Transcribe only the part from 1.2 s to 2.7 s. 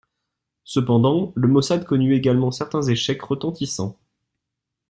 le Mossad connut également